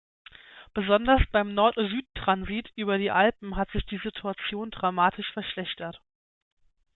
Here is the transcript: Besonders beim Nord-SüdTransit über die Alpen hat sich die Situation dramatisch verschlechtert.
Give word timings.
Besonders 0.73 1.21
beim 1.31 1.53
Nord-SüdTransit 1.53 2.71
über 2.75 2.97
die 2.97 3.11
Alpen 3.11 3.55
hat 3.55 3.69
sich 3.69 3.85
die 3.85 3.99
Situation 3.99 4.71
dramatisch 4.71 5.31
verschlechtert. 5.31 6.01